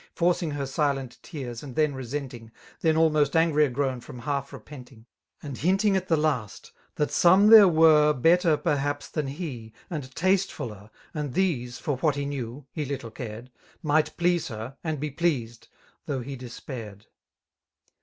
Forcing 0.15 0.49
her 0.49 0.65
silent 0.65 1.19
tears^ 1.21 1.61
and 1.61 1.75
then 1.75 1.93
resenting, 1.93 2.47
''i 2.69 2.69
Then 2.81 2.97
almost 2.97 3.35
angrier 3.35 3.69
grown 3.69 4.01
itom 4.01 4.21
half 4.21 4.49
repentingy^^ 4.49 5.05
And 5.43 5.59
hinting 5.59 5.95
at 5.95 6.07
the 6.07 6.15
last^ 6.15 6.71
that 6.95 7.11
some 7.11 7.49
there 7.49 7.67
were; 7.67 8.07
r 8.07 8.13
Better 8.15 8.57
pertiaps 8.57 9.09
than 9.11 9.27
hley. 9.27 9.73
and 9.91 10.05
tastefulter^ 10.15 10.89
And 11.13 11.35
these, 11.35 11.77
for 11.77 11.97
what 11.97 12.15
he 12.15 12.25
knew,— 12.25 12.65
he 12.71 12.83
litde 12.83 13.13
cared,— 13.13 13.51
Might 13.83 14.17
please 14.17 14.47
her, 14.47 14.75
and 14.83 14.99
be 14.99 15.11
pleased, 15.11 15.67
though 16.07 16.21
he 16.21 16.35
det^red. 16.35 17.03